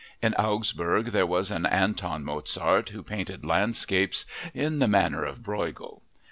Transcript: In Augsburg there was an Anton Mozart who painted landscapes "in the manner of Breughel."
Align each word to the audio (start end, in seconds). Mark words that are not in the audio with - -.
In 0.19 0.33
Augsburg 0.33 1.11
there 1.11 1.27
was 1.27 1.51
an 1.51 1.67
Anton 1.67 2.23
Mozart 2.25 2.89
who 2.89 3.03
painted 3.03 3.45
landscapes 3.45 4.25
"in 4.51 4.79
the 4.79 4.87
manner 4.87 5.23
of 5.23 5.43
Breughel." 5.43 6.01